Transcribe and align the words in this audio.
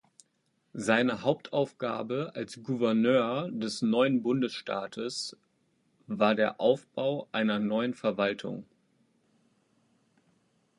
Seine 0.73 1.21
Hauptaufgabe 1.21 2.31
als 2.33 2.63
Gouverneur 2.63 3.51
des 3.51 3.83
neuen 3.83 4.23
Bundesstaates 4.23 5.37
war 6.07 6.33
der 6.33 6.59
Aufbau 6.59 7.29
einer 7.31 7.59
neuen 7.59 7.93
Verwaltung. 7.93 8.65